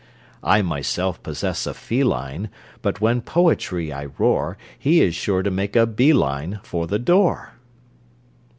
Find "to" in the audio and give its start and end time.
5.43-5.51